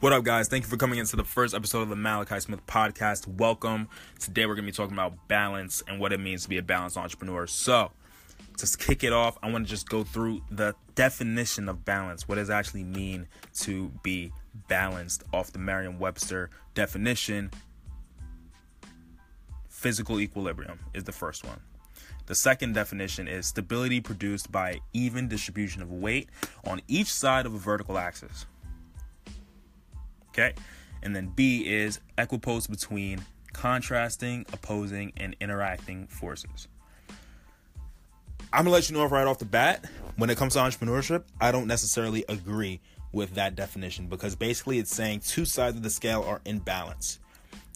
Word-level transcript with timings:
What 0.00 0.14
up, 0.14 0.24
guys? 0.24 0.48
Thank 0.48 0.64
you 0.64 0.70
for 0.70 0.78
coming 0.78 0.98
into 0.98 1.14
the 1.14 1.24
first 1.24 1.54
episode 1.54 1.82
of 1.82 1.90
the 1.90 1.96
Malachi 1.96 2.40
Smith 2.40 2.66
podcast. 2.66 3.28
Welcome. 3.28 3.86
Today, 4.18 4.46
we're 4.46 4.54
going 4.54 4.64
to 4.64 4.72
be 4.72 4.74
talking 4.74 4.94
about 4.94 5.28
balance 5.28 5.82
and 5.86 6.00
what 6.00 6.14
it 6.14 6.20
means 6.20 6.44
to 6.44 6.48
be 6.48 6.56
a 6.56 6.62
balanced 6.62 6.96
entrepreneur. 6.96 7.46
So, 7.46 7.90
to 8.56 8.78
kick 8.78 9.04
it 9.04 9.12
off, 9.12 9.36
I 9.42 9.50
want 9.50 9.66
to 9.66 9.70
just 9.70 9.90
go 9.90 10.02
through 10.02 10.40
the 10.50 10.74
definition 10.94 11.68
of 11.68 11.84
balance. 11.84 12.26
What 12.26 12.36
does 12.36 12.48
it 12.48 12.52
actually 12.54 12.84
mean 12.84 13.28
to 13.56 13.90
be 14.02 14.32
balanced 14.68 15.22
off 15.34 15.52
the 15.52 15.58
Merriam 15.58 15.98
Webster 15.98 16.48
definition? 16.72 17.50
Physical 19.68 20.18
equilibrium 20.18 20.78
is 20.94 21.04
the 21.04 21.12
first 21.12 21.44
one. 21.44 21.60
The 22.24 22.34
second 22.34 22.74
definition 22.74 23.28
is 23.28 23.48
stability 23.48 24.00
produced 24.00 24.50
by 24.50 24.80
even 24.94 25.28
distribution 25.28 25.82
of 25.82 25.92
weight 25.92 26.30
on 26.64 26.80
each 26.88 27.12
side 27.12 27.44
of 27.44 27.52
a 27.52 27.58
vertical 27.58 27.98
axis. 27.98 28.46
Okay. 30.30 30.54
And 31.02 31.14
then 31.14 31.28
B 31.28 31.66
is 31.66 32.00
equipoise 32.18 32.66
between 32.66 33.24
contrasting, 33.52 34.46
opposing, 34.52 35.12
and 35.16 35.34
interacting 35.40 36.06
forces. 36.06 36.68
I'm 38.52 38.64
gonna 38.64 38.70
let 38.70 38.90
you 38.90 38.96
know 38.96 39.04
right 39.06 39.26
off 39.26 39.38
the 39.38 39.44
bat, 39.44 39.84
when 40.16 40.28
it 40.28 40.36
comes 40.36 40.54
to 40.54 40.58
entrepreneurship, 40.60 41.24
I 41.40 41.52
don't 41.52 41.66
necessarily 41.66 42.24
agree 42.28 42.80
with 43.12 43.34
that 43.34 43.54
definition 43.54 44.06
because 44.06 44.34
basically 44.36 44.78
it's 44.78 44.94
saying 44.94 45.20
two 45.20 45.44
sides 45.44 45.76
of 45.76 45.82
the 45.82 45.90
scale 45.90 46.22
are 46.22 46.40
in 46.44 46.58
balance, 46.58 47.20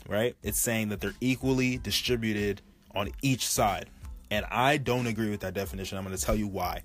right? 0.08 0.36
It's 0.42 0.58
saying 0.58 0.88
that 0.88 1.00
they're 1.00 1.14
equally 1.20 1.78
distributed 1.78 2.60
on 2.94 3.10
each 3.22 3.46
side. 3.46 3.88
And 4.30 4.44
I 4.50 4.78
don't 4.78 5.06
agree 5.06 5.30
with 5.30 5.40
that 5.40 5.54
definition. 5.54 5.96
I'm 5.96 6.04
gonna 6.04 6.16
tell 6.16 6.36
you 6.36 6.48
why. 6.48 6.82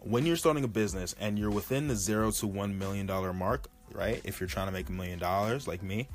When 0.00 0.24
you're 0.24 0.36
starting 0.36 0.64
a 0.64 0.68
business 0.68 1.14
and 1.20 1.38
you're 1.38 1.50
within 1.50 1.88
the 1.88 1.96
zero 1.96 2.30
to 2.32 2.46
one 2.46 2.78
million 2.78 3.06
dollar 3.06 3.32
mark, 3.32 3.68
right? 3.92 4.20
If 4.24 4.40
you're 4.40 4.48
trying 4.48 4.66
to 4.66 4.72
make 4.72 4.88
a 4.88 4.92
million 4.92 5.18
dollars 5.18 5.66
like 5.66 5.82
me, 5.82 6.08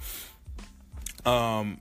um 1.25 1.79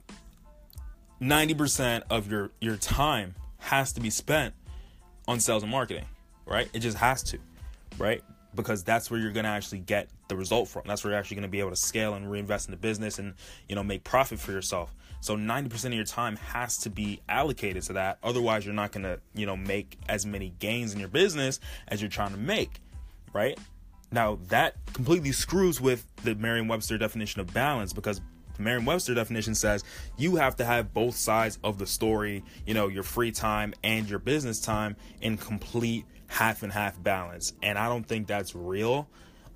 90% 1.21 2.03
of 2.09 2.31
your 2.31 2.51
your 2.59 2.77
time 2.77 3.35
has 3.59 3.93
to 3.93 4.01
be 4.01 4.09
spent 4.09 4.55
on 5.27 5.39
sales 5.39 5.63
and 5.63 5.71
marketing, 5.71 6.05
right? 6.45 6.67
It 6.73 6.79
just 6.79 6.97
has 6.97 7.21
to, 7.23 7.37
right? 7.97 8.23
Because 8.55 8.83
that's 8.83 9.09
where 9.09 9.19
you're 9.19 9.31
going 9.31 9.45
to 9.45 9.49
actually 9.49 9.79
get 9.79 10.09
the 10.27 10.35
result 10.35 10.67
from. 10.67 10.83
That's 10.85 11.03
where 11.03 11.11
you're 11.11 11.19
actually 11.19 11.35
going 11.35 11.43
to 11.43 11.49
be 11.49 11.59
able 11.59 11.69
to 11.69 11.75
scale 11.75 12.15
and 12.15 12.29
reinvest 12.29 12.67
in 12.67 12.71
the 12.71 12.77
business 12.77 13.19
and, 13.19 13.35
you 13.69 13.75
know, 13.75 13.83
make 13.83 14.03
profit 14.03 14.39
for 14.39 14.51
yourself. 14.51 14.93
So 15.21 15.37
90% 15.37 15.85
of 15.85 15.93
your 15.93 16.03
time 16.03 16.35
has 16.37 16.79
to 16.79 16.89
be 16.89 17.21
allocated 17.29 17.83
to 17.83 17.93
that. 17.93 18.17
Otherwise, 18.23 18.65
you're 18.65 18.73
not 18.73 18.91
going 18.91 19.03
to, 19.03 19.19
you 19.35 19.45
know, 19.45 19.55
make 19.55 19.99
as 20.09 20.25
many 20.25 20.53
gains 20.59 20.93
in 20.93 20.99
your 20.99 21.09
business 21.09 21.59
as 21.87 22.01
you're 22.01 22.09
trying 22.09 22.31
to 22.31 22.37
make, 22.37 22.81
right? 23.31 23.57
Now, 24.11 24.39
that 24.49 24.75
completely 24.93 25.31
screws 25.31 25.79
with 25.79 26.05
the 26.23 26.35
Merriam 26.35 26.67
Webster 26.67 26.97
definition 26.97 27.39
of 27.39 27.53
balance 27.53 27.93
because 27.93 28.19
the 28.57 28.61
Merriam 28.61 28.85
Webster 28.85 29.13
definition 29.13 29.55
says 29.55 29.83
you 30.17 30.35
have 30.35 30.57
to 30.57 30.65
have 30.65 30.93
both 30.93 31.15
sides 31.15 31.57
of 31.63 31.77
the 31.77 31.87
story, 31.87 32.43
you 32.65 32.73
know, 32.73 32.89
your 32.89 33.03
free 33.03 33.31
time 33.31 33.73
and 33.83 34.09
your 34.09 34.19
business 34.19 34.59
time 34.59 34.97
in 35.21 35.37
complete 35.37 36.05
half 36.27 36.63
and 36.63 36.71
half 36.71 37.01
balance. 37.01 37.53
And 37.63 37.77
I 37.77 37.87
don't 37.87 38.05
think 38.05 38.27
that's 38.27 38.53
real 38.53 39.07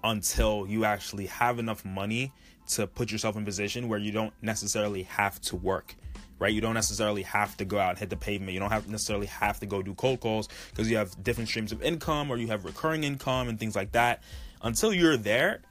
until 0.04 0.66
you 0.68 0.86
actually 0.86 1.26
have 1.26 1.60
enough 1.60 1.84
money 1.84 2.32
to 2.68 2.88
put 2.88 3.12
yourself 3.12 3.36
in 3.36 3.44
position 3.44 3.90
where 3.90 4.00
you 4.00 4.12
don't 4.12 4.34
necessarily 4.42 5.04
have 5.04 5.40
to 5.42 5.56
work 5.56 5.96
right? 6.40 6.54
You 6.54 6.62
don't 6.62 6.74
necessarily 6.74 7.24
have 7.24 7.56
to 7.58 7.66
go 7.66 7.80
out 7.80 7.92
and 7.92 8.00
hit 8.00 8.10
the 8.10 8.18
pavement. 8.18 8.54
You 8.54 8.60
don't 8.60 8.72
have 8.72 8.88
necessarily 8.88 9.28
have 9.28 9.60
to 9.60 9.66
go 9.66 9.82
do 9.82 9.94
cold 9.94 10.20
calls 10.20 10.50
because 10.70 10.90
you 10.90 10.98
have 10.98 11.24
different 11.24 11.50
streams 11.50 11.72
of 11.72 11.82
income 11.82 12.32
or 12.32 12.38
you 12.38 12.48
have 12.48 12.66
recurring 12.66 13.04
income 13.04 13.48
and 13.48 13.60
things 13.60 13.76
like 13.76 13.92
that. 13.94 14.24
Until 14.62 14.94
you're 14.94 15.18
there, 15.18 15.62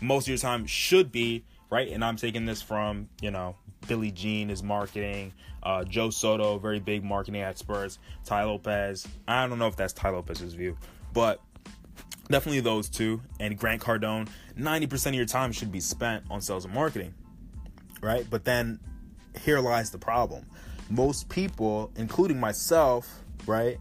most 0.00 0.24
of 0.24 0.28
your 0.28 0.38
time 0.38 0.66
should 0.66 1.12
be 1.12 1.44
right. 1.70 1.88
And 1.88 2.04
I'm 2.04 2.16
taking 2.16 2.46
this 2.46 2.62
from 2.62 3.08
you 3.20 3.30
know 3.30 3.56
Billy 3.86 4.10
Gene 4.10 4.50
is 4.50 4.62
marketing, 4.62 5.32
uh, 5.62 5.84
Joe 5.84 6.10
Soto, 6.10 6.58
very 6.58 6.80
big 6.80 7.04
marketing 7.04 7.42
experts, 7.42 7.98
Tai 8.24 8.44
Lopez. 8.44 9.06
I 9.26 9.46
don't 9.46 9.58
know 9.58 9.68
if 9.68 9.76
that's 9.76 9.92
Tai 9.92 10.10
Lopez's 10.10 10.54
view, 10.54 10.76
but 11.12 11.40
definitely 12.30 12.60
those 12.60 12.88
two 12.88 13.20
and 13.40 13.58
Grant 13.58 13.82
Cardone. 13.82 14.28
Ninety 14.56 14.86
percent 14.86 15.14
of 15.14 15.18
your 15.18 15.26
time 15.26 15.52
should 15.52 15.72
be 15.72 15.80
spent 15.80 16.24
on 16.30 16.40
sales 16.40 16.64
and 16.64 16.74
marketing, 16.74 17.14
right? 18.00 18.26
But 18.28 18.44
then 18.44 18.80
here 19.38 19.60
lies 19.60 19.90
the 19.90 19.98
problem. 19.98 20.46
Most 20.90 21.28
people, 21.28 21.90
including 21.96 22.40
myself, 22.40 23.22
right, 23.46 23.78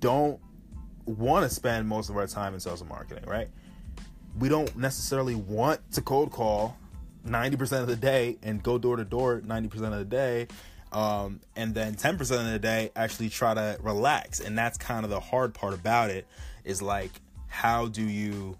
don't 0.00 0.40
want 1.06 1.48
to 1.48 1.54
spend 1.54 1.86
most 1.86 2.08
of 2.08 2.16
our 2.16 2.26
time 2.26 2.54
in 2.54 2.60
sales 2.60 2.80
and 2.80 2.88
marketing, 2.88 3.24
right? 3.26 3.48
We 4.38 4.48
don't 4.48 4.74
necessarily 4.76 5.34
want 5.34 5.80
to 5.92 6.02
cold 6.02 6.30
call 6.30 6.76
90% 7.26 7.80
of 7.80 7.86
the 7.86 7.96
day 7.96 8.38
and 8.42 8.62
go 8.62 8.78
door 8.78 8.96
to 8.96 9.04
door 9.04 9.40
90% 9.40 9.74
of 9.74 9.98
the 9.98 10.04
day. 10.04 10.48
Um, 10.92 11.40
and 11.56 11.74
then 11.74 11.94
10% 11.94 12.20
of 12.20 12.52
the 12.52 12.58
day 12.58 12.90
actually 12.94 13.28
try 13.28 13.54
to 13.54 13.76
relax. 13.82 14.40
And 14.40 14.56
that's 14.56 14.78
kind 14.78 15.04
of 15.04 15.10
the 15.10 15.20
hard 15.20 15.52
part 15.52 15.74
about 15.74 16.10
it 16.10 16.26
is 16.64 16.80
like, 16.80 17.10
how 17.48 17.88
do 17.88 18.02
you 18.02 18.56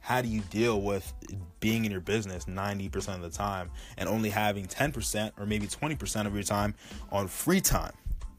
how 0.00 0.22
do 0.22 0.28
you 0.28 0.40
deal 0.50 0.80
with 0.80 1.12
being 1.60 1.84
in 1.84 1.90
your 1.90 2.00
business 2.00 2.46
90% 2.46 3.16
of 3.16 3.22
the 3.22 3.30
time 3.30 3.70
and 3.96 4.08
only 4.08 4.30
having 4.30 4.66
10% 4.66 5.32
or 5.38 5.46
maybe 5.46 5.66
20% 5.66 6.26
of 6.26 6.34
your 6.34 6.42
time 6.42 6.74
on 7.12 7.28
free 7.28 7.60
time, 7.60 7.92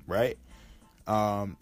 right? 0.07 0.37
Um, 1.07 1.57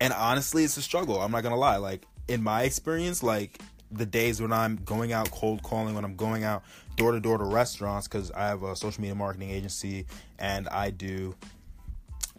and 0.00 0.12
honestly, 0.12 0.64
it's 0.64 0.76
a 0.76 0.82
struggle. 0.82 1.20
I'm 1.20 1.30
not 1.30 1.42
gonna 1.42 1.56
lie. 1.56 1.76
Like 1.76 2.06
in 2.28 2.42
my 2.42 2.62
experience, 2.62 3.22
like 3.22 3.60
the 3.90 4.06
days 4.06 4.40
when 4.40 4.52
I'm 4.52 4.76
going 4.76 5.12
out 5.12 5.30
cold 5.30 5.62
calling, 5.62 5.94
when 5.94 6.04
I'm 6.04 6.16
going 6.16 6.44
out 6.44 6.64
door 6.96 7.12
to 7.12 7.20
door 7.20 7.38
to 7.38 7.44
restaurants, 7.44 8.08
because 8.08 8.30
I 8.30 8.46
have 8.48 8.62
a 8.62 8.76
social 8.76 9.00
media 9.00 9.14
marketing 9.14 9.50
agency 9.50 10.06
and 10.38 10.68
I 10.68 10.90
do 10.90 11.34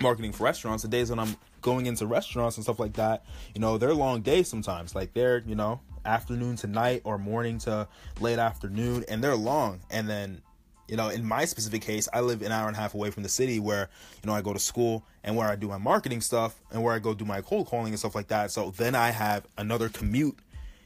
marketing 0.02 0.34
for 0.34 0.44
restaurants. 0.44 0.84
The 0.84 0.90
days 0.90 1.10
when 1.10 1.20
I'm 1.20 1.36
going 1.62 1.86
into 1.86 2.06
restaurants 2.06 2.58
and 2.58 2.64
stuff 2.64 2.80
like 2.80 2.94
that, 2.94 3.26
you 3.56 3.62
know, 3.62 3.78
they're 3.78 3.94
long 3.94 4.22
days 4.22 4.48
sometimes. 4.48 4.94
Like 4.96 5.14
they're, 5.14 5.40
you 5.46 5.56
know, 5.56 5.80
afternoon 6.08 6.56
to 6.58 6.68
night 6.68 7.02
or 7.04 7.18
morning 7.18 7.60
to 7.60 7.88
late 8.20 8.40
afternoon, 8.40 9.06
and 9.08 9.24
they're 9.24 9.36
long. 9.36 9.82
And 9.92 10.10
then, 10.10 10.42
you 10.88 10.96
know, 10.96 11.10
in 11.10 11.26
my 11.26 11.46
specific 11.46 11.82
case, 11.82 12.08
I 12.14 12.22
live 12.22 12.42
an 12.42 12.52
hour 12.52 12.68
and 12.68 12.76
a 12.76 12.80
half 12.80 12.94
away 12.94 13.12
from 13.12 13.24
the 13.24 13.30
city 13.30 13.60
where, 13.60 13.90
you 14.24 14.28
know, 14.28 14.34
I 14.34 14.42
go 14.42 14.54
to 14.54 14.60
school 14.60 15.06
and 15.24 15.36
where 15.36 15.48
I 15.48 15.56
do 15.56 15.68
my 15.68 15.78
marketing 15.78 16.22
stuff 16.22 16.60
and 16.72 16.82
where 16.82 16.94
I 16.94 17.00
go 17.00 17.14
do 17.14 17.26
my 17.26 17.42
cold 17.42 17.68
calling 17.68 17.90
and 17.90 18.00
stuff 18.00 18.16
like 18.16 18.30
that. 18.30 18.52
So 18.52 18.72
then 18.72 18.96
I 18.96 19.12
have 19.12 19.46
another 19.58 19.90
commute. 19.90 20.40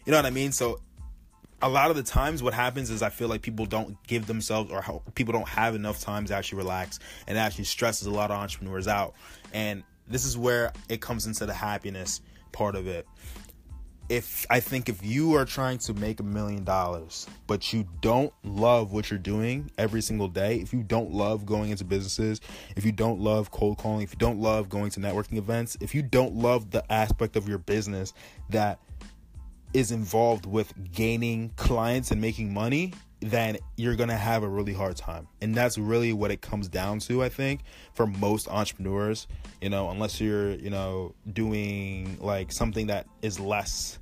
You 0.06 0.12
know 0.12 0.18
what 0.18 0.26
I 0.26 0.32
mean? 0.32 0.52
So 0.52 0.80
a 1.62 1.70
lot 1.70 1.92
of 1.92 1.96
the 1.96 2.04
times 2.04 2.42
what 2.42 2.56
happens 2.56 2.90
is 2.90 3.04
I 3.04 3.10
feel 3.10 3.28
like 3.28 3.44
people 3.44 3.68
don't 3.68 4.02
give 4.08 4.26
themselves 4.26 4.72
or 4.72 5.02
people 5.14 5.32
don't 5.32 5.48
have 5.48 5.76
enough 5.76 6.00
time 6.00 6.26
to 6.26 6.34
actually 6.34 6.58
relax 6.58 6.98
and 7.28 7.38
actually 7.38 7.66
stresses 7.66 8.08
a 8.08 8.12
lot 8.12 8.32
of 8.32 8.38
entrepreneurs 8.38 8.88
out. 8.88 9.14
And 9.54 9.84
this 10.08 10.26
is 10.26 10.38
where 10.38 10.74
it 10.90 11.02
comes 11.02 11.28
into 11.28 11.46
the 11.46 11.54
happiness 11.54 12.22
part 12.52 12.76
of 12.76 12.88
it 12.88 13.08
if 14.12 14.46
I 14.50 14.60
think 14.60 14.90
if 14.90 15.06
you 15.06 15.36
are 15.38 15.46
trying 15.46 15.78
to 15.78 15.94
make 15.94 16.20
a 16.20 16.24
million 16.24 16.66
dollars, 16.66 17.28
but 17.48 17.72
you 17.72 17.88
don't 18.02 18.34
love 18.44 18.92
what 18.92 19.10
you're 19.10 19.18
doing 19.18 19.72
every 19.78 20.02
single 20.02 20.28
day, 20.28 20.58
if 20.58 20.74
you 20.74 20.84
don't 20.84 21.14
love 21.14 21.46
going 21.46 21.70
into 21.72 21.86
businesses, 21.86 22.42
if 22.76 22.84
you 22.84 22.92
don't 22.92 23.22
love 23.22 23.52
cold 23.52 23.78
calling, 23.78 24.02
if 24.02 24.12
you 24.12 24.18
don't 24.18 24.38
love 24.38 24.68
going 24.68 24.92
to 24.92 25.00
networking 25.00 25.38
events, 25.38 25.78
if 25.80 25.96
you 25.96 26.02
don't 26.02 26.36
love 26.36 26.72
the 26.72 26.84
aspect 26.92 27.38
of 27.38 27.48
your 27.48 27.58
business 27.58 28.14
that 28.50 28.80
is 29.74 29.94
involved 29.94 30.46
with 30.46 30.74
gaining 30.92 31.50
clients 31.56 32.12
and 32.12 32.20
making 32.20 32.54
money, 32.54 32.92
then 33.22 33.58
you're 33.78 33.96
going 33.96 34.10
to 34.10 34.18
have 34.18 34.44
a 34.44 34.48
really 34.48 34.74
hard 34.74 34.98
time. 34.98 35.28
And 35.42 35.56
that's 35.56 35.78
really 35.78 36.12
what 36.12 36.32
it 36.32 36.42
comes 36.42 36.68
down 36.68 37.00
to, 37.00 37.24
I 37.24 37.30
think, 37.30 37.62
for 37.94 38.08
most 38.08 38.48
entrepreneurs, 38.48 39.28
you 39.62 39.70
know, 39.70 39.90
unless 39.90 40.20
you're, 40.20 40.52
you 40.52 40.70
know, 40.70 41.14
doing 41.32 42.18
like 42.20 42.52
something 42.52 42.88
that 42.88 43.08
is 43.22 43.40
less 43.40 44.00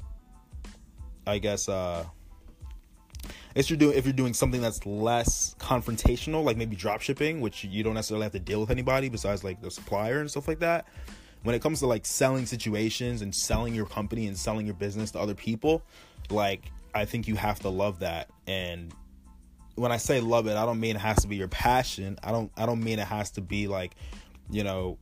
I 1.29 1.37
guess 1.37 1.69
uh 1.69 2.05
if 3.55 3.69
you're 3.69 3.77
doing 3.77 3.97
if 3.97 4.05
you're 4.05 4.13
doing 4.13 4.33
something 4.33 4.61
that's 4.61 4.85
less 4.85 5.55
confrontational, 5.59 6.43
like 6.43 6.57
maybe 6.57 6.75
drop 6.75 7.01
shipping, 7.01 7.41
which 7.41 7.63
you 7.63 7.83
don't 7.83 7.93
necessarily 7.93 8.23
have 8.23 8.31
to 8.33 8.39
deal 8.39 8.61
with 8.61 8.71
anybody 8.71 9.09
besides 9.09 9.43
like 9.43 9.61
the 9.61 9.71
supplier 9.71 10.19
and 10.19 10.29
stuff 10.29 10.47
like 10.47 10.59
that. 10.59 10.87
When 11.43 11.55
it 11.55 11.61
comes 11.61 11.79
to 11.79 11.87
like 11.87 12.05
selling 12.05 12.45
situations 12.45 13.21
and 13.21 13.33
selling 13.33 13.73
your 13.73 13.85
company 13.85 14.27
and 14.27 14.37
selling 14.37 14.65
your 14.65 14.75
business 14.75 15.11
to 15.11 15.19
other 15.19 15.33
people, 15.33 15.83
like 16.29 16.71
I 16.93 17.05
think 17.05 17.27
you 17.27 17.35
have 17.35 17.59
to 17.61 17.69
love 17.69 17.99
that. 17.99 18.29
And 18.47 18.93
when 19.79 19.91
I 19.91 19.97
say 19.97 20.19
love 20.19 20.47
it, 20.47 20.55
I 20.55 20.65
don't 20.65 20.79
mean 20.79 20.95
it 20.95 20.99
has 20.99 21.21
to 21.21 21.27
be 21.27 21.37
your 21.37 21.47
passion. 21.47 22.17
I 22.23 22.31
don't 22.31 22.51
I 22.57 22.65
don't 22.65 22.83
mean 22.83 22.99
it 22.99 23.07
has 23.07 23.31
to 23.31 23.41
be 23.41 23.67
like, 23.67 23.95
you 24.49 24.63
know, 24.63 24.97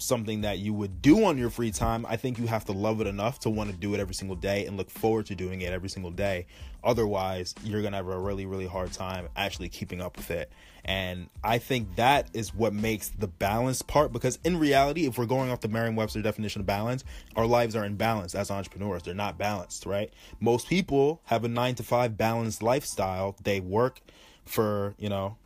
something 0.00 0.40
that 0.42 0.58
you 0.58 0.72
would 0.72 1.02
do 1.02 1.24
on 1.24 1.38
your 1.38 1.50
free 1.50 1.70
time, 1.70 2.06
I 2.08 2.16
think 2.16 2.38
you 2.38 2.46
have 2.46 2.64
to 2.66 2.72
love 2.72 3.00
it 3.00 3.06
enough 3.06 3.38
to 3.40 3.50
want 3.50 3.70
to 3.70 3.76
do 3.76 3.94
it 3.94 4.00
every 4.00 4.14
single 4.14 4.36
day 4.36 4.66
and 4.66 4.76
look 4.76 4.90
forward 4.90 5.26
to 5.26 5.34
doing 5.34 5.60
it 5.60 5.72
every 5.72 5.88
single 5.88 6.10
day. 6.10 6.46
Otherwise, 6.82 7.54
you're 7.62 7.82
going 7.82 7.92
to 7.92 7.98
have 7.98 8.08
a 8.08 8.18
really, 8.18 8.46
really 8.46 8.66
hard 8.66 8.92
time 8.92 9.28
actually 9.36 9.68
keeping 9.68 10.00
up 10.00 10.16
with 10.16 10.30
it. 10.30 10.50
And 10.84 11.28
I 11.44 11.58
think 11.58 11.96
that 11.96 12.30
is 12.32 12.54
what 12.54 12.72
makes 12.72 13.08
the 13.08 13.28
balance 13.28 13.82
part 13.82 14.12
because 14.12 14.38
in 14.44 14.58
reality, 14.58 15.06
if 15.06 15.18
we're 15.18 15.26
going 15.26 15.50
off 15.50 15.60
the 15.60 15.68
Merriam 15.68 15.94
Webster 15.94 16.22
definition 16.22 16.60
of 16.60 16.66
balance, 16.66 17.04
our 17.36 17.46
lives 17.46 17.76
are 17.76 17.84
in 17.84 17.96
balance 17.96 18.34
as 18.34 18.50
entrepreneurs. 18.50 19.02
They're 19.02 19.14
not 19.14 19.36
balanced, 19.36 19.84
right? 19.84 20.12
Most 20.40 20.68
people 20.68 21.20
have 21.24 21.44
a 21.44 21.48
nine 21.48 21.74
to 21.76 21.82
five 21.82 22.16
balanced 22.16 22.62
lifestyle. 22.62 23.36
They 23.42 23.60
work 23.60 24.00
for, 24.46 24.94
you 24.98 25.10
know, 25.10 25.36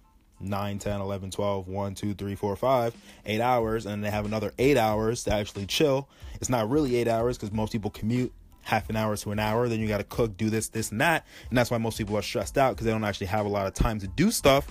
9, 0.41 0.79
10, 0.79 1.01
11, 1.01 1.31
12, 1.31 1.69
1, 1.69 1.95
2, 1.95 2.15
3, 2.15 2.35
4, 2.35 2.57
5, 2.57 2.95
8 3.27 3.41
hours, 3.41 3.87
and 3.87 4.05
they 4.05 4.11
have 4.11 4.25
another 4.25 4.53
8 4.59 4.77
hours 4.77 5.25
to 5.25 5.33
actually 5.33 5.67
chill. 5.67 6.09
It's 6.41 6.49
not 6.49 6.69
really 6.69 6.97
8 6.97 7.09
hours 7.09 7.37
because 7.37 7.53
most 7.53 7.73
people 7.73 7.91
commute 7.91 8.33
half 8.63 8.91
an 8.91 8.97
hour 8.97 9.17
to 9.17 9.31
an 9.31 9.39
hour. 9.39 9.69
Then 9.69 9.81
you 9.81 9.89
got 9.89 9.99
to 9.99 10.05
cook, 10.05 10.37
do 10.37 10.51
this, 10.51 10.69
this, 10.69 10.91
and 10.91 11.01
that. 11.01 11.27
And 11.49 11.57
that's 11.57 11.71
why 11.71 11.79
most 11.79 11.99
people 11.99 12.17
are 12.17 12.23
stressed 12.23 12.59
out 12.59 12.75
because 12.75 12.87
they 12.87 12.93
don't 12.93 13.05
actually 13.05 13.29
have 13.29 13.47
a 13.47 13.51
lot 13.51 13.67
of 13.67 13.75
time 13.75 14.01
to 14.01 14.07
do 14.07 14.31
stuff. 14.31 14.67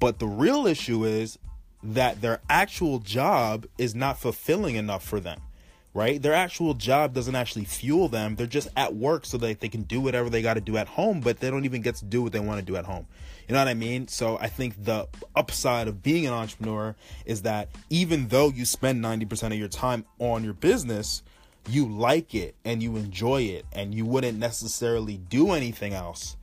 But 0.00 0.18
the 0.18 0.26
real 0.26 0.66
issue 0.66 1.04
is 1.04 1.38
that 1.82 2.20
their 2.20 2.40
actual 2.48 2.98
job 2.98 3.66
is 3.78 3.94
not 3.94 4.18
fulfilling 4.18 4.76
enough 4.76 5.04
for 5.04 5.20
them 5.20 5.40
right? 5.94 6.20
Their 6.20 6.34
actual 6.34 6.74
job 6.74 7.14
doesn't 7.14 7.36
actually 7.36 7.64
fuel 7.64 8.08
them. 8.08 8.34
They're 8.34 8.46
just 8.48 8.68
at 8.76 8.94
work 8.94 9.24
so 9.24 9.38
that 9.38 9.60
they 9.60 9.68
can 9.68 9.82
do 9.82 10.00
whatever 10.00 10.28
they 10.28 10.42
got 10.42 10.54
to 10.54 10.60
do 10.60 10.76
at 10.76 10.88
home, 10.88 11.20
but 11.20 11.38
they 11.38 11.50
don't 11.50 11.64
even 11.64 11.82
get 11.82 11.94
to 11.96 12.04
do 12.04 12.20
what 12.20 12.32
they 12.32 12.40
want 12.40 12.58
to 12.58 12.66
do 12.66 12.76
at 12.76 12.84
home. 12.84 13.06
You 13.48 13.54
know 13.54 13.60
what 13.60 13.68
I 13.68 13.74
mean? 13.74 14.08
So 14.08 14.36
I 14.38 14.48
think 14.48 14.84
the 14.84 15.08
upside 15.36 15.86
of 15.86 16.02
being 16.02 16.26
an 16.26 16.32
entrepreneur 16.32 16.96
is 17.24 17.42
that 17.42 17.68
even 17.90 18.28
though 18.28 18.48
you 18.48 18.64
spend 18.64 19.02
90% 19.02 19.52
of 19.52 19.54
your 19.54 19.68
time 19.68 20.04
on 20.18 20.42
your 20.42 20.54
business, 20.54 21.22
you 21.68 21.86
like 21.86 22.34
it 22.34 22.56
and 22.64 22.82
you 22.82 22.96
enjoy 22.96 23.42
it 23.42 23.64
and 23.72 23.94
you 23.94 24.04
wouldn't 24.04 24.38
necessarily 24.38 25.16
do 25.16 25.52
anything 25.52 25.94
else 25.94 26.36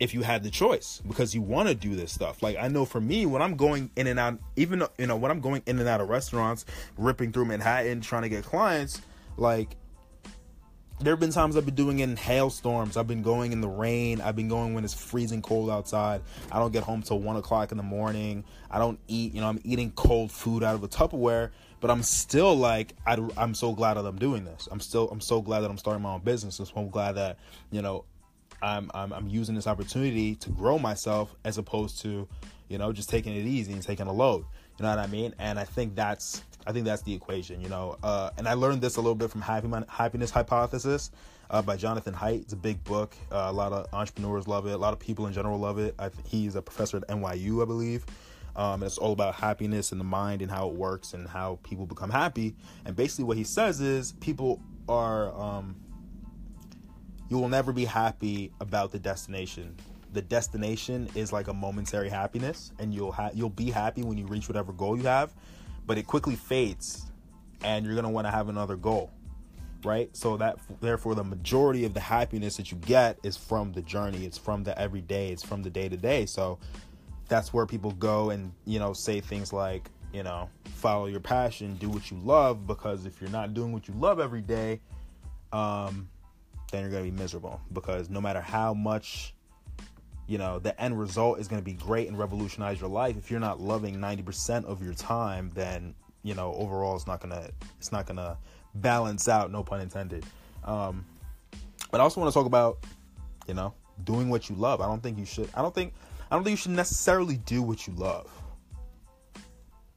if 0.00 0.14
you 0.14 0.22
had 0.22 0.42
the 0.42 0.50
choice 0.50 1.02
because 1.06 1.34
you 1.34 1.42
want 1.42 1.68
to 1.68 1.74
do 1.74 1.96
this 1.96 2.12
stuff. 2.12 2.42
Like 2.42 2.56
I 2.56 2.68
know 2.68 2.84
for 2.84 3.00
me, 3.00 3.26
when 3.26 3.42
I'm 3.42 3.56
going 3.56 3.90
in 3.96 4.06
and 4.06 4.18
out, 4.18 4.38
even 4.56 4.82
you 4.98 5.06
know 5.06 5.16
when 5.16 5.30
I'm 5.30 5.40
going 5.40 5.62
in 5.66 5.78
and 5.78 5.88
out 5.88 6.00
of 6.00 6.08
restaurants, 6.08 6.64
ripping 6.96 7.32
through 7.32 7.46
Manhattan 7.46 8.00
trying 8.00 8.22
to 8.22 8.28
get 8.28 8.44
clients, 8.44 9.00
like 9.36 9.76
there 11.00 11.12
have 11.12 11.20
been 11.20 11.30
times 11.30 11.56
I've 11.56 11.64
been 11.64 11.76
doing 11.76 12.00
it 12.00 12.04
in 12.04 12.16
hailstorms. 12.16 12.96
I've 12.96 13.06
been 13.06 13.22
going 13.22 13.52
in 13.52 13.60
the 13.60 13.68
rain. 13.68 14.20
I've 14.20 14.34
been 14.34 14.48
going 14.48 14.74
when 14.74 14.84
it's 14.84 14.94
freezing 14.94 15.42
cold 15.42 15.70
outside. 15.70 16.22
I 16.50 16.58
don't 16.58 16.72
get 16.72 16.82
home 16.82 17.02
till 17.02 17.20
one 17.20 17.36
o'clock 17.36 17.70
in 17.70 17.76
the 17.76 17.84
morning. 17.84 18.44
I 18.70 18.78
don't 18.78 18.98
eat. 19.06 19.34
You 19.34 19.40
know, 19.40 19.48
I'm 19.48 19.60
eating 19.64 19.92
cold 19.92 20.32
food 20.32 20.64
out 20.64 20.74
of 20.74 20.82
a 20.82 20.88
Tupperware, 20.88 21.50
but 21.80 21.90
I'm 21.90 22.02
still 22.02 22.56
like, 22.56 22.94
I, 23.06 23.16
am 23.36 23.54
so 23.54 23.72
glad 23.72 23.94
that 23.94 24.06
I'm 24.06 24.18
doing 24.18 24.44
this. 24.44 24.68
I'm 24.70 24.80
still, 24.80 25.08
I'm 25.10 25.20
so 25.20 25.40
glad 25.40 25.60
that 25.60 25.70
I'm 25.70 25.78
starting 25.78 26.02
my 26.02 26.14
own 26.14 26.22
business. 26.22 26.60
I'm 26.74 26.90
glad 26.90 27.12
that 27.12 27.38
you 27.70 27.80
know 27.80 28.04
I'm, 28.62 28.90
I'm 28.94 29.12
I'm 29.12 29.28
using 29.28 29.54
this 29.54 29.66
opportunity 29.66 30.34
to 30.36 30.50
grow 30.50 30.78
myself 30.78 31.34
as 31.44 31.58
opposed 31.58 32.00
to, 32.02 32.28
you 32.68 32.78
know, 32.78 32.92
just 32.92 33.08
taking 33.08 33.34
it 33.34 33.46
easy 33.46 33.72
and 33.72 33.82
taking 33.82 34.06
a 34.06 34.12
load. 34.12 34.44
You 34.78 34.84
know 34.84 34.90
what 34.90 34.98
I 34.98 35.06
mean? 35.06 35.34
And 35.38 35.58
I 35.58 35.64
think 35.64 35.94
that's 35.94 36.42
I 36.66 36.72
think 36.72 36.84
that's 36.84 37.02
the 37.02 37.14
equation. 37.14 37.60
You 37.60 37.68
know, 37.68 37.96
uh, 38.02 38.30
and 38.36 38.48
I 38.48 38.54
learned 38.54 38.82
this 38.82 38.96
a 38.96 39.00
little 39.00 39.14
bit 39.14 39.30
from 39.30 39.40
Happy 39.40 39.68
Happiness 39.88 40.30
Hypothesis 40.30 41.10
uh, 41.50 41.62
by 41.62 41.76
Jonathan 41.76 42.14
Haidt. 42.14 42.42
It's 42.42 42.52
a 42.52 42.56
big 42.56 42.82
book. 42.84 43.14
Uh, 43.32 43.46
a 43.48 43.52
lot 43.52 43.72
of 43.72 43.86
entrepreneurs 43.92 44.46
love 44.46 44.66
it. 44.66 44.72
A 44.72 44.78
lot 44.78 44.92
of 44.92 44.98
people 44.98 45.26
in 45.26 45.32
general 45.32 45.58
love 45.58 45.78
it. 45.78 45.94
I 45.98 46.08
th- 46.08 46.24
he's 46.26 46.56
a 46.56 46.62
professor 46.62 46.98
at 46.98 47.08
NYU, 47.08 47.62
I 47.62 47.64
believe. 47.64 48.04
Um, 48.56 48.82
it's 48.82 48.98
all 48.98 49.12
about 49.12 49.34
happiness 49.34 49.92
and 49.92 50.00
the 50.00 50.04
mind 50.04 50.42
and 50.42 50.50
how 50.50 50.68
it 50.68 50.74
works 50.74 51.14
and 51.14 51.28
how 51.28 51.60
people 51.62 51.86
become 51.86 52.10
happy. 52.10 52.56
And 52.84 52.96
basically, 52.96 53.24
what 53.24 53.36
he 53.36 53.44
says 53.44 53.80
is 53.80 54.12
people 54.12 54.60
are 54.88 55.32
um, 55.40 55.76
you 57.28 57.38
will 57.38 57.48
never 57.48 57.72
be 57.72 57.84
happy 57.84 58.50
about 58.60 58.90
the 58.90 58.98
destination. 58.98 59.76
The 60.12 60.22
destination 60.22 61.08
is 61.14 61.32
like 61.32 61.48
a 61.48 61.54
momentary 61.54 62.08
happiness, 62.08 62.72
and 62.78 62.94
you'll 62.94 63.12
ha- 63.12 63.30
you'll 63.34 63.50
be 63.50 63.70
happy 63.70 64.02
when 64.02 64.16
you 64.16 64.26
reach 64.26 64.48
whatever 64.48 64.72
goal 64.72 64.96
you 64.96 65.04
have, 65.04 65.32
but 65.86 65.98
it 65.98 66.06
quickly 66.06 66.36
fades, 66.36 67.06
and 67.62 67.84
you're 67.84 67.94
gonna 67.94 68.10
want 68.10 68.26
to 68.26 68.30
have 68.30 68.48
another 68.48 68.76
goal, 68.76 69.10
right? 69.84 70.14
So 70.16 70.38
that 70.38 70.58
therefore 70.80 71.14
the 71.14 71.24
majority 71.24 71.84
of 71.84 71.92
the 71.92 72.00
happiness 72.00 72.56
that 72.56 72.72
you 72.72 72.78
get 72.78 73.18
is 73.22 73.36
from 73.36 73.72
the 73.72 73.82
journey. 73.82 74.24
It's 74.24 74.38
from 74.38 74.64
the 74.64 74.78
everyday. 74.80 75.30
It's 75.30 75.42
from 75.44 75.62
the 75.62 75.70
day 75.70 75.90
to 75.90 75.96
day. 75.96 76.24
So 76.24 76.58
that's 77.28 77.52
where 77.52 77.66
people 77.66 77.90
go 77.92 78.30
and 78.30 78.52
you 78.64 78.78
know 78.78 78.94
say 78.94 79.20
things 79.20 79.52
like 79.52 79.90
you 80.14 80.22
know 80.22 80.48
follow 80.64 81.06
your 81.06 81.20
passion, 81.20 81.74
do 81.74 81.90
what 81.90 82.10
you 82.10 82.16
love, 82.18 82.66
because 82.66 83.04
if 83.04 83.20
you're 83.20 83.30
not 83.30 83.52
doing 83.52 83.72
what 83.72 83.88
you 83.88 83.94
love 83.94 84.20
every 84.20 84.40
day, 84.40 84.80
um, 85.52 86.08
then 86.70 86.82
you're 86.82 86.90
going 86.90 87.04
to 87.04 87.10
be 87.10 87.16
miserable. 87.16 87.60
Because 87.72 88.10
no 88.10 88.20
matter 88.20 88.40
how 88.40 88.74
much 88.74 89.34
you 90.28 90.36
know 90.38 90.58
the 90.58 90.78
end 90.80 90.98
result 90.98 91.40
is 91.40 91.48
going 91.48 91.60
to 91.60 91.64
be 91.64 91.72
great 91.72 92.06
and 92.06 92.18
revolutionize 92.18 92.80
your 92.80 92.90
life 92.90 93.16
if 93.16 93.30
you're 93.30 93.40
not 93.40 93.60
loving 93.60 93.96
90% 93.96 94.64
of 94.66 94.82
your 94.82 94.92
time 94.92 95.50
then 95.54 95.94
you 96.22 96.34
know 96.34 96.52
overall 96.54 96.94
it's 96.94 97.06
not 97.06 97.20
going 97.20 97.34
to 97.34 97.50
it's 97.78 97.90
not 97.90 98.06
going 98.06 98.18
to 98.18 98.36
balance 98.74 99.26
out 99.26 99.50
no 99.50 99.64
pun 99.64 99.80
intended. 99.80 100.24
Um 100.64 101.04
but 101.90 102.00
i 102.00 102.04
also 102.04 102.20
want 102.20 102.30
to 102.30 102.34
talk 102.34 102.46
about 102.46 102.78
you 103.48 103.54
know 103.54 103.72
doing 104.04 104.28
what 104.28 104.48
you 104.48 104.54
love. 104.54 104.80
I 104.80 104.86
don't 104.86 105.02
think 105.02 105.18
you 105.18 105.24
should 105.24 105.48
i 105.54 105.62
don't 105.62 105.74
think 105.74 105.94
i 106.30 106.36
don't 106.36 106.44
think 106.44 106.52
you 106.52 106.62
should 106.62 106.72
necessarily 106.72 107.38
do 107.38 107.62
what 107.62 107.86
you 107.86 107.94
love. 107.94 108.30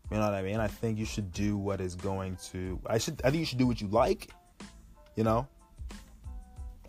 You 0.10 0.18
know 0.18 0.24
what 0.24 0.34
i 0.34 0.42
mean? 0.42 0.60
I 0.62 0.68
think 0.68 0.98
you 0.98 1.06
should 1.06 1.34
do 1.34 1.58
what 1.58 1.82
is 1.82 1.96
going 1.96 2.38
to 2.52 2.80
i 2.86 2.98
should 2.98 3.22
i 3.26 3.30
think 3.30 3.42
you 3.42 3.46
should 3.46 3.60
do 3.60 3.68
what 3.68 3.82
you 3.82 3.88
like 3.88 4.30
you 5.18 5.26
know 5.26 5.46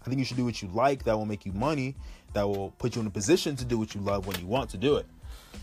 I 0.04 0.08
think 0.08 0.18
you 0.18 0.24
should 0.24 0.36
do 0.36 0.44
what 0.44 0.60
you 0.62 0.68
like 0.68 1.04
that 1.04 1.16
will 1.16 1.26
make 1.26 1.46
you 1.46 1.52
money, 1.52 1.96
that 2.32 2.48
will 2.48 2.70
put 2.78 2.96
you 2.96 3.00
in 3.00 3.06
a 3.06 3.10
position 3.10 3.56
to 3.56 3.64
do 3.64 3.78
what 3.78 3.94
you 3.94 4.00
love 4.00 4.26
when 4.26 4.38
you 4.38 4.46
want 4.46 4.70
to 4.70 4.76
do 4.76 4.96
it. 4.96 5.06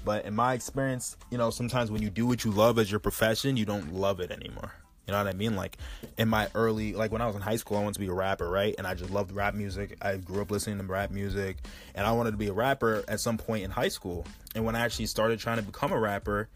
But 0.05 0.25
in 0.25 0.35
my 0.35 0.53
experience, 0.53 1.17
you 1.29 1.37
know, 1.37 1.49
sometimes 1.49 1.91
when 1.91 2.01
you 2.01 2.09
do 2.09 2.25
what 2.25 2.45
you 2.45 2.51
love 2.51 2.79
as 2.79 2.89
your 2.89 2.99
profession, 2.99 3.57
you 3.57 3.65
don't 3.65 3.93
love 3.93 4.19
it 4.19 4.31
anymore. 4.31 4.73
You 5.07 5.13
know 5.13 5.23
what 5.23 5.33
I 5.33 5.35
mean? 5.35 5.55
Like 5.55 5.77
in 6.19 6.29
my 6.29 6.49
early, 6.53 6.93
like 6.93 7.11
when 7.11 7.21
I 7.21 7.25
was 7.25 7.35
in 7.35 7.41
high 7.41 7.55
school, 7.55 7.77
I 7.77 7.81
wanted 7.81 7.95
to 7.95 7.99
be 7.99 8.07
a 8.07 8.13
rapper, 8.13 8.47
right? 8.47 8.75
And 8.77 8.85
I 8.85 8.93
just 8.93 9.09
loved 9.09 9.31
rap 9.31 9.55
music. 9.55 9.97
I 10.01 10.17
grew 10.17 10.41
up 10.41 10.51
listening 10.51 10.77
to 10.77 10.83
rap 10.83 11.09
music, 11.09 11.57
and 11.95 12.05
I 12.05 12.11
wanted 12.11 12.31
to 12.31 12.37
be 12.37 12.47
a 12.47 12.53
rapper 12.53 13.03
at 13.07 13.19
some 13.19 13.37
point 13.37 13.63
in 13.63 13.71
high 13.71 13.87
school. 13.87 14.25
And 14.53 14.65
when 14.65 14.75
I 14.75 14.81
actually 14.81 15.07
started 15.07 15.39
trying 15.39 15.57
to 15.57 15.63
become 15.63 15.91
a 15.91 15.99
rapper, 15.99 16.47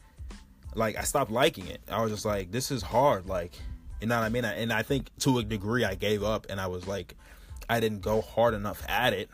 like 0.76 0.98
I 0.98 1.02
stopped 1.02 1.32
liking 1.32 1.68
it. 1.68 1.82
I 1.90 2.02
was 2.02 2.12
just 2.12 2.26
like, 2.26 2.52
this 2.52 2.70
is 2.70 2.84
hard. 2.84 3.28
Like, 3.28 3.54
you 4.00 4.08
know 4.08 4.20
what 4.20 4.26
I 4.26 4.30
mean? 4.30 4.46
And 4.46 4.72
I 4.72 4.84
think 4.84 5.10
to 5.20 5.40
a 5.40 5.44
degree, 5.44 5.84
I 5.84 5.96
gave 5.96 6.24
up, 6.24 6.46
and 6.48 6.62
I 6.62 6.68
was 6.68 6.88
like, 6.88 7.16
I 7.70 7.80
didn't 7.80 8.02
go 8.02 8.22
hard 8.22 8.54
enough 8.54 8.84
at 8.88 9.14
it, 9.14 9.30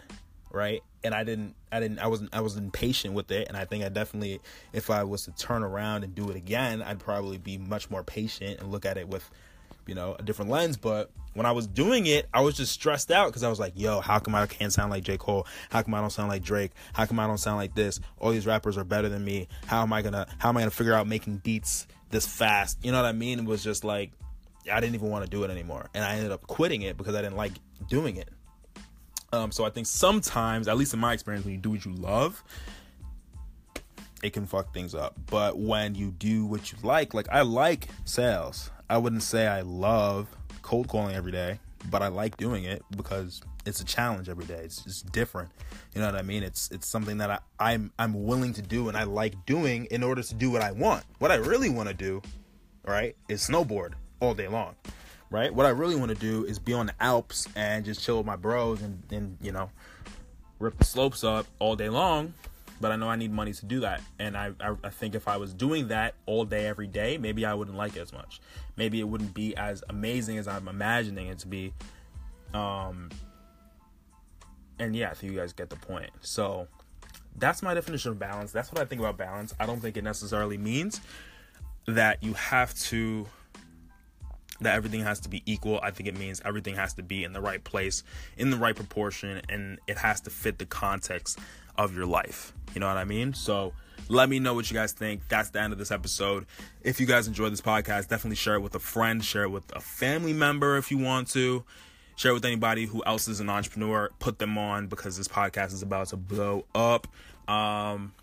right? 0.52 0.82
And 1.04 1.14
I 1.14 1.24
didn't, 1.24 1.56
I 1.72 1.80
didn't, 1.80 2.00
I 2.00 2.08
wasn't, 2.08 2.34
I 2.34 2.42
was 2.42 2.58
impatient 2.58 3.14
with 3.14 3.32
it. 3.32 3.48
And 3.48 3.56
I 3.56 3.66
think 3.66 3.84
I 3.84 3.90
definitely, 3.90 4.42
if 4.74 4.90
I 4.90 5.04
was 5.04 5.24
to 5.26 5.32
turn 5.32 5.64
around 5.64 6.04
and 6.04 6.14
do 6.14 6.30
it 6.30 6.36
again, 6.36 6.82
I'd 6.82 7.00
probably 7.00 7.38
be 7.38 7.58
much 7.58 7.90
more 7.90 8.04
patient 8.04 8.60
and 8.60 8.72
look 8.72 8.86
at 8.86 8.98
it 8.98 9.08
with, 9.08 9.30
you 9.88 9.96
know, 9.96 10.16
a 10.20 10.24
different 10.24 10.52
lens. 10.52 10.76
But 10.76 11.10
when 11.34 11.46
I 11.46 11.52
was 11.52 11.68
doing 11.68 12.06
it, 12.06 12.28
I 12.34 12.42
was 12.42 12.58
just 12.58 12.74
stressed 12.74 13.12
out 13.12 13.28
because 13.28 13.44
I 13.44 13.50
was 13.50 13.60
like, 13.60 13.74
yo, 13.76 14.02
how 14.02 14.20
come 14.20 14.36
I 14.36 14.46
can't 14.46 14.74
sound 14.74 14.92
like 14.92 15.04
J. 15.04 15.18
Cole? 15.18 15.48
How 15.70 15.82
come 15.82 15.94
I 15.94 16.02
don't 16.02 16.10
sound 16.10 16.30
like 16.30 16.44
Drake? 16.44 16.72
How 16.94 17.06
come 17.06 17.20
I 17.20 17.28
don't 17.28 17.38
sound 17.38 17.58
like 17.58 17.76
this? 17.76 18.00
All 18.18 18.32
these 18.32 18.46
rappers 18.46 18.78
are 18.78 18.84
better 18.84 19.08
than 19.08 19.24
me. 19.24 19.48
How 19.68 19.82
am 19.84 19.94
I 19.94 20.02
gonna, 20.02 20.28
how 20.38 20.50
am 20.50 20.58
I 20.58 20.62
gonna 20.62 20.72
figure 20.72 20.94
out 20.94 21.08
making 21.08 21.38
beats 21.38 21.88
this 22.10 22.26
fast? 22.26 22.78
You 22.84 22.92
know 22.92 23.02
what 23.02 23.08
I 23.08 23.14
mean? 23.14 23.40
It 23.40 23.46
was 23.46 23.64
just 23.64 23.84
like, 23.84 24.12
I 24.72 24.80
didn't 24.80 24.96
even 24.96 25.10
want 25.10 25.26
to 25.26 25.30
do 25.30 25.44
it 25.44 25.52
anymore. 25.52 25.90
And 25.94 26.04
I 26.04 26.16
ended 26.16 26.32
up 26.32 26.48
quitting 26.48 26.82
it 26.84 26.98
because 26.98 27.16
I 27.16 27.22
didn't 27.22 27.38
like 27.38 27.54
doing 27.88 28.18
it. 28.18 28.30
Um, 29.32 29.52
so 29.52 29.64
I 29.64 29.70
think 29.70 29.88
sometimes, 29.88 30.68
at 30.68 30.78
least 30.78 30.94
in 30.94 31.00
my 31.00 31.14
experience, 31.14 31.46
when 31.46 31.54
you 31.54 31.60
do 31.60 31.70
what 31.72 31.86
you 31.86 31.94
love, 31.94 32.44
it 34.24 34.34
can 34.34 34.46
fuck 34.46 34.74
things 34.74 34.96
up. 34.96 35.16
But 35.28 35.58
when 35.58 35.96
you 35.96 36.12
do 36.12 36.46
what 36.46 36.72
you 36.72 36.78
like, 36.84 37.14
like 37.14 37.30
I 37.30 37.42
like 37.42 37.88
sales. 38.06 38.72
I 38.90 38.98
wouldn't 38.98 39.24
say 39.24 39.48
I 39.48 39.62
love 39.62 40.28
cold 40.62 40.88
calling 40.88 41.16
every 41.16 41.32
day, 41.32 41.60
but 41.90 42.02
I 42.02 42.08
like 42.08 42.38
doing 42.38 42.64
it 42.64 42.84
because 42.98 43.42
it's 43.66 43.82
a 43.82 43.86
challenge 43.86 44.30
every 44.30 44.46
day. 44.46 44.62
It's 44.64 44.84
just 44.84 45.12
different. 45.12 45.52
You 45.94 46.02
know 46.02 46.08
what 46.08 46.16
I 46.16 46.24
mean? 46.24 46.42
It's 46.42 46.72
it's 46.72 46.88
something 46.88 47.20
that 47.20 47.30
I, 47.30 47.40
I'm 47.60 47.92
I'm 48.00 48.26
willing 48.26 48.54
to 48.54 48.64
do 48.64 48.90
and 48.90 48.98
I 48.98 49.04
like 49.04 49.46
doing 49.46 49.86
in 49.86 50.02
order 50.02 50.24
to 50.24 50.36
do 50.36 50.50
what 50.50 50.64
I 50.64 50.72
want. 50.72 51.04
What 51.20 51.32
I 51.32 51.36
really 51.36 51.70
want 51.70 51.88
to 51.88 51.94
do, 51.94 52.22
right, 52.84 53.16
is 53.28 53.48
snowboard 53.48 53.94
all 54.20 54.34
day 54.34 54.48
long 54.48 54.76
right? 55.32 55.54
What 55.54 55.66
I 55.66 55.70
really 55.70 55.96
want 55.96 56.10
to 56.10 56.16
do 56.16 56.46
is 56.46 56.60
be 56.60 56.74
on 56.74 56.88
the 56.88 56.96
Alps 57.00 57.48
and 57.56 57.86
just 57.86 58.04
chill 58.04 58.18
with 58.18 58.26
my 58.26 58.36
bros 58.36 58.82
and, 58.82 59.02
and 59.12 59.38
you 59.42 59.52
know, 59.52 59.70
rip 60.60 60.78
the 60.78 60.86
slopes 60.86 61.24
up 61.24 61.46
all 61.60 61.76
day 61.76 61.90
long. 61.90 62.34
But 62.82 62.92
I 62.94 62.96
know 62.96 63.10
I 63.10 63.18
need 63.18 63.32
money 63.32 63.52
to 63.52 63.66
do 63.66 63.82
that. 63.82 64.02
And 64.20 64.38
I, 64.38 64.52
I, 64.60 64.74
I 64.86 64.90
think 64.90 65.14
if 65.14 65.28
I 65.28 65.36
was 65.36 65.54
doing 65.54 65.90
that 65.90 66.16
all 66.26 66.46
day, 66.46 66.66
every 66.66 66.88
day, 66.88 67.18
maybe 67.18 67.46
I 67.46 67.54
wouldn't 67.54 67.76
like 67.76 67.98
it 67.98 68.00
as 68.00 68.14
much. 68.14 68.40
Maybe 68.78 69.02
it 69.02 69.04
wouldn't 69.04 69.34
be 69.34 69.56
as 69.58 69.84
amazing 69.90 70.38
as 70.38 70.48
I'm 70.48 70.68
imagining 70.68 71.28
it 71.28 71.40
to 71.40 71.48
be. 71.48 71.74
Um, 72.54 73.10
and 74.80 74.96
yeah, 74.96 75.10
I 75.10 75.14
think 75.14 75.34
you 75.34 75.40
guys 75.40 75.52
get 75.52 75.70
the 75.70 75.76
point. 75.76 76.10
So 76.22 76.70
that's 77.36 77.62
my 77.62 77.74
definition 77.74 78.12
of 78.12 78.20
balance. 78.20 78.54
That's 78.54 78.72
what 78.72 78.82
I 78.82 78.86
think 78.86 79.02
about 79.02 79.18
balance. 79.18 79.54
I 79.60 79.66
don't 79.66 79.82
think 79.82 79.98
it 79.98 80.04
necessarily 80.06 80.58
means 80.58 81.02
that 81.86 82.24
you 82.24 82.34
have 82.34 82.74
to 82.76 83.28
that 84.62 84.76
everything 84.76 85.02
has 85.02 85.20
to 85.22 85.30
be 85.30 85.42
equal. 85.46 85.80
I 85.82 85.92
think 85.92 86.10
it 86.10 86.18
means 86.18 86.42
everything 86.44 86.76
has 86.76 86.94
to 86.96 87.04
be 87.04 87.24
in 87.24 87.34
the 87.34 87.42
right 87.42 87.64
place, 87.64 88.04
in 88.38 88.50
the 88.50 88.58
right 88.58 88.76
proportion, 88.76 89.42
and 89.50 89.80
it 89.88 89.98
has 89.98 90.22
to 90.22 90.30
fit 90.30 90.60
the 90.60 90.66
context 90.66 91.40
of 91.78 91.96
your 91.96 92.06
life. 92.06 92.54
You 92.74 92.80
know 92.82 92.88
what 92.88 92.98
I 92.98 93.06
mean? 93.06 93.34
So 93.34 93.74
let 94.10 94.30
me 94.30 94.40
know 94.40 94.54
what 94.54 94.70
you 94.70 94.76
guys 94.76 94.92
think. 94.92 95.28
That's 95.30 95.50
the 95.50 95.62
end 95.62 95.74
of 95.74 95.80
this 95.80 95.92
episode. 95.92 96.46
If 96.84 97.00
you 97.00 97.06
guys 97.06 97.28
enjoyed 97.28 97.52
this 97.52 97.62
podcast, 97.62 98.08
definitely 98.08 98.36
share 98.36 98.56
it 98.56 98.62
with 98.62 98.76
a 98.76 98.80
friend, 98.80 99.24
share 99.24 99.44
it 99.44 99.50
with 99.50 99.76
a 99.76 99.80
family 99.80 100.34
member 100.34 100.78
if 100.78 100.92
you 100.92 100.98
want 100.98 101.30
to. 101.30 101.64
Share 102.16 102.32
it 102.32 102.34
with 102.34 102.46
anybody 102.46 102.86
who 102.86 103.02
else 103.06 103.30
is 103.30 103.40
an 103.40 103.50
entrepreneur. 103.50 104.10
Put 104.20 104.40
them 104.40 104.58
on 104.58 104.88
because 104.88 105.16
this 105.16 105.30
podcast 105.30 105.72
is 105.72 105.82
about 105.82 106.08
to 106.08 106.18
blow 106.18 106.66
up. 106.76 107.08
Um, 107.48 108.14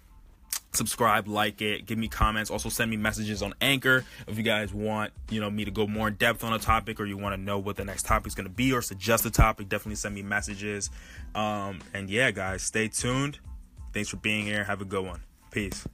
subscribe, 0.76 1.28
like 1.28 1.60
it, 1.62 1.86
give 1.86 1.98
me 1.98 2.08
comments. 2.08 2.50
Also 2.50 2.68
send 2.68 2.90
me 2.90 2.96
messages 2.96 3.42
on 3.42 3.54
Anchor 3.60 4.04
if 4.26 4.36
you 4.36 4.42
guys 4.42 4.72
want, 4.72 5.12
you 5.30 5.40
know, 5.40 5.50
me 5.50 5.64
to 5.64 5.70
go 5.70 5.86
more 5.86 6.08
in 6.08 6.14
depth 6.14 6.44
on 6.44 6.52
a 6.52 6.58
topic 6.58 7.00
or 7.00 7.06
you 7.06 7.16
want 7.16 7.34
to 7.34 7.40
know 7.40 7.58
what 7.58 7.76
the 7.76 7.84
next 7.84 8.06
topic 8.06 8.28
is 8.28 8.34
going 8.34 8.48
to 8.48 8.52
be 8.52 8.72
or 8.72 8.82
suggest 8.82 9.26
a 9.26 9.30
topic. 9.30 9.68
Definitely 9.68 9.96
send 9.96 10.14
me 10.14 10.22
messages. 10.22 10.90
Um, 11.34 11.80
and 11.94 12.08
yeah, 12.08 12.30
guys, 12.30 12.62
stay 12.62 12.88
tuned. 12.88 13.38
Thanks 13.92 14.08
for 14.10 14.16
being 14.16 14.44
here. 14.44 14.64
Have 14.64 14.80
a 14.80 14.84
good 14.84 15.04
one. 15.04 15.22
Peace. 15.50 15.86